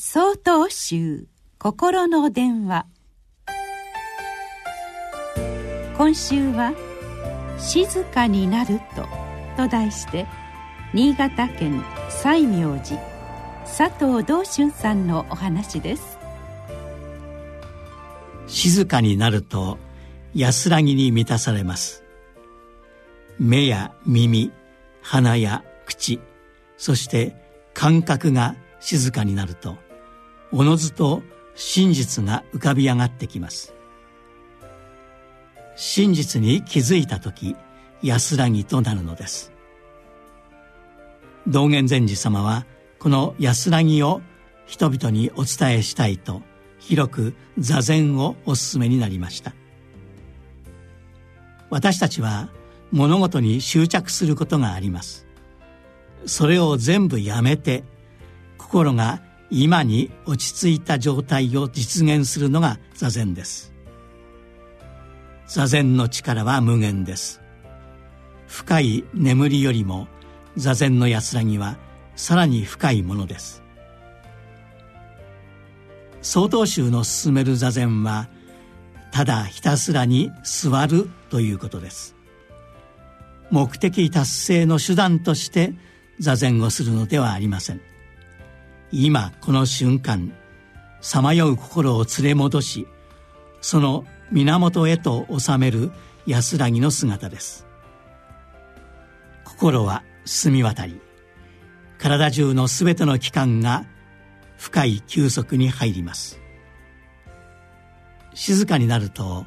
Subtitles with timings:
[0.00, 1.26] 総統集
[1.58, 2.86] 心の電話。
[5.96, 6.72] 今週は
[7.58, 9.04] 「静かになると」
[9.60, 10.28] と題して
[10.94, 12.96] 新潟県西明寺
[13.64, 16.16] 佐藤道春さんのお話です。
[18.46, 19.78] 静かになると
[20.32, 22.04] 安らぎに満たされます。
[23.40, 24.52] 目や耳
[25.02, 26.20] 鼻や口
[26.76, 27.34] そして
[27.74, 29.87] 感覚が静かになると
[30.52, 31.22] おのずと
[31.54, 33.74] 真実が浮かび上がってきます。
[35.76, 37.56] 真実に気づいた時
[38.02, 39.52] 安らぎとなるのです。
[41.46, 42.66] 道元禅師様は
[42.98, 44.20] この安らぎを
[44.66, 46.42] 人々にお伝えしたいと
[46.78, 49.54] 広く座禅をお勧めになりました。
[51.70, 52.48] 私たちは
[52.90, 55.26] 物事に執着することがあります。
[56.26, 57.84] それを全部やめて
[58.56, 63.72] 心が今に落ち着いた状態を実現するのが座禅です。
[65.46, 67.40] 座禅の力は無限です。
[68.46, 70.08] 深い眠りよりも
[70.56, 71.76] 座禅の安らぎは
[72.16, 73.62] さらに深いものです。
[76.20, 78.28] 曹洞宗の進める座禅は
[79.12, 82.14] ただひたすらに座るということです。
[83.50, 85.72] 目的達成の手段として
[86.18, 87.80] 座禅をするのではありません。
[88.90, 90.32] 今この瞬間
[91.00, 92.86] さまよう心を連れ戻し
[93.60, 95.90] その源へと収める
[96.26, 97.66] 安らぎの姿です。
[99.44, 101.00] 心は澄み渡り
[101.98, 103.86] 体中のすべての器官が
[104.56, 106.40] 深い休息に入ります。
[108.34, 109.46] 静かになると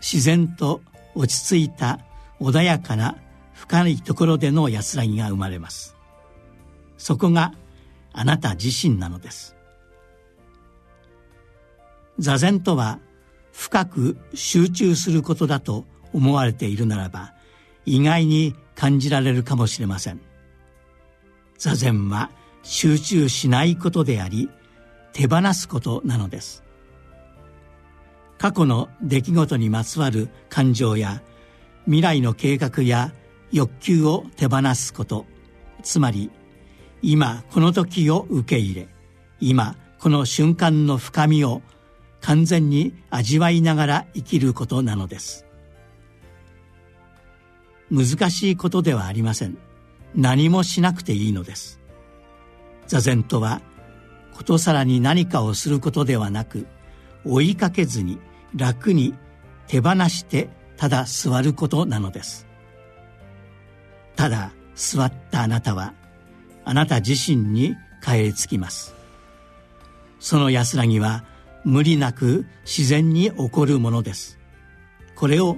[0.00, 0.82] 自然と
[1.14, 2.00] 落ち着いた
[2.40, 3.16] 穏やかな
[3.54, 5.96] 深いところでの安らぎが生まれます。
[6.98, 7.54] そこが
[8.12, 9.56] あなた自身なのです。
[12.18, 12.98] 座禅とは
[13.52, 17.34] 深く集中することだと思われているならば
[17.84, 20.20] 意外に感じられるかもしれません。
[21.58, 22.30] 座禅は
[22.62, 24.48] 集中しないことであり
[25.12, 26.62] 手放すことなのです。
[28.38, 31.22] 過去の出来事にまつわる感情や
[31.86, 33.12] 未来の計画や
[33.50, 35.26] 欲求を手放すこと
[35.82, 36.30] つまり
[37.02, 38.88] 今この時を受け入れ
[39.40, 41.62] 今この瞬間の深みを
[42.20, 45.46] 完全に味わいながら生きることなのです。
[47.90, 49.56] 難しいことではありません。
[50.14, 51.80] 何もしなくていいのです。
[52.86, 53.60] 座禅とは
[54.34, 56.66] ことさらに何かをすることではなく
[57.24, 58.18] 追いかけずに
[58.54, 59.14] 楽に
[59.66, 62.46] 手放してただ座ることなのです。
[64.16, 65.94] ただ座ったあなたは
[66.68, 68.94] あなた自身に帰り着きます。
[70.20, 71.24] その安らぎは
[71.64, 74.38] 無理なく自然に起こるものです。
[75.16, 75.56] これを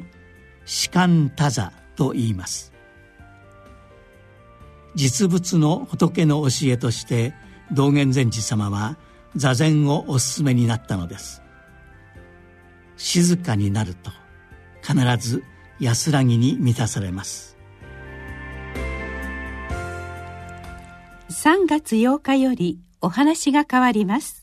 [0.67, 2.73] 士官多座と言います。
[4.95, 7.35] 実物の仏の教えとして
[7.73, 8.97] 道元禅師様は
[9.35, 11.43] 座禅をお勧めになったのです。
[12.97, 14.13] 静かになると
[14.81, 15.43] 必ず
[15.81, 17.60] 安らぎに満たされます。
[21.43, 24.40] 3月8日よりお話が変わります。